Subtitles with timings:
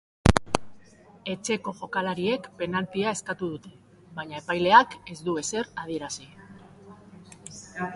[1.33, 3.77] Etxeko jokalariek penaltia eskatu dute,
[4.21, 6.33] baina epaileak ez du ezer adierazi.